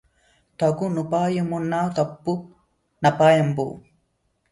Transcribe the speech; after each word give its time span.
తగు 0.59 0.87
నుపాయమున్న 0.87 1.73
తప్పు 1.97 2.33
నపాయంబు 3.01 3.67